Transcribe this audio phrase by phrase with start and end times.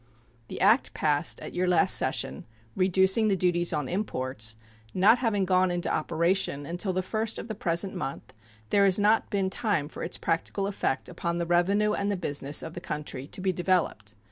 [0.47, 4.55] The act passed at your last session "reducing the duties on imports"
[4.95, 8.33] not having gone into operation until the 1st of the present month,
[8.71, 12.63] there has not been time for its practical effect upon the revenue and the business
[12.63, 14.15] of the country to be developed.